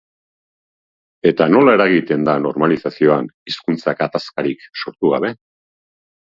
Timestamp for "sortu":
4.83-5.15